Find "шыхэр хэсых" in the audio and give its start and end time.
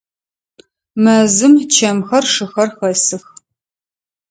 2.33-3.23